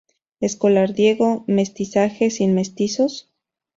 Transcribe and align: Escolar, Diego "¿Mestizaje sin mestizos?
Escolar, 0.39 0.93
Diego 0.95 1.43
"¿Mestizaje 1.47 2.31
sin 2.31 2.55
mestizos? 2.55 3.31